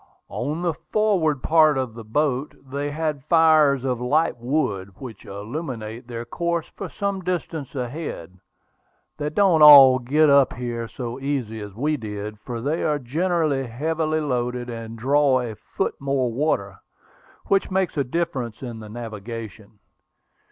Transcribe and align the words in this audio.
"On 0.29 0.63
the 0.63 0.73
forward 0.73 1.43
part 1.43 1.77
of 1.77 1.93
the 1.93 2.03
boat 2.03 2.55
they 2.71 2.89
have 2.89 3.23
fires 3.25 3.83
of 3.85 4.01
light 4.01 4.35
wood, 4.39 4.89
which 4.97 5.25
illuminate 5.25 6.07
their 6.07 6.25
course 6.25 6.65
for 6.75 6.89
some 6.89 7.21
distance 7.23 7.75
ahead. 7.75 8.39
They 9.19 9.29
don't 9.29 9.61
all 9.61 9.99
get 9.99 10.27
up 10.27 10.53
here 10.53 10.87
so 10.87 11.19
easy 11.19 11.59
as 11.61 11.75
we 11.75 11.97
did, 11.97 12.39
for 12.39 12.61
they 12.61 12.81
are 12.81 12.97
generally 12.97 13.67
heavily 13.67 14.21
loaded 14.21 14.71
and 14.71 14.97
draw 14.97 15.39
a 15.39 15.53
foot 15.53 16.01
more 16.01 16.31
water, 16.33 16.79
which 17.45 17.69
makes 17.69 17.95
a 17.95 18.03
difference 18.03 18.63
in 18.63 18.79
the 18.79 18.89
navigation. 18.89 19.77